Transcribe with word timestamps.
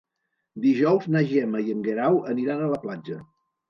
Dijous 0.63 1.05
na 1.17 1.23
Gemma 1.33 1.63
i 1.69 1.77
en 1.77 1.87
Guerau 1.91 2.21
aniran 2.35 2.61
a 2.71 2.75
la 2.77 2.85
platja. 2.89 3.25